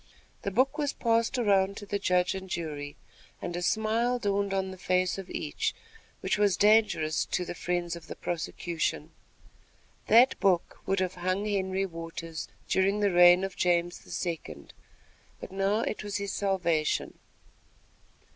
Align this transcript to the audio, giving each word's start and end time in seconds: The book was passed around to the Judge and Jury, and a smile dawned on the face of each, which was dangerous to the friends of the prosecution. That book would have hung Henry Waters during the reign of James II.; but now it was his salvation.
The 0.41 0.49
book 0.49 0.79
was 0.79 0.93
passed 0.93 1.37
around 1.37 1.77
to 1.77 1.85
the 1.85 1.99
Judge 1.99 2.33
and 2.33 2.49
Jury, 2.49 2.95
and 3.39 3.55
a 3.55 3.61
smile 3.61 4.17
dawned 4.17 4.51
on 4.51 4.71
the 4.71 4.77
face 4.79 5.19
of 5.19 5.29
each, 5.29 5.75
which 6.21 6.39
was 6.39 6.57
dangerous 6.57 7.23
to 7.25 7.45
the 7.45 7.53
friends 7.53 7.95
of 7.95 8.07
the 8.07 8.15
prosecution. 8.15 9.11
That 10.07 10.39
book 10.39 10.79
would 10.87 11.01
have 11.01 11.13
hung 11.13 11.45
Henry 11.45 11.85
Waters 11.85 12.47
during 12.67 12.99
the 12.99 13.11
reign 13.11 13.43
of 13.43 13.55
James 13.55 13.99
II.; 14.25 14.69
but 15.39 15.51
now 15.51 15.81
it 15.81 16.03
was 16.03 16.17
his 16.17 16.33
salvation. 16.33 17.19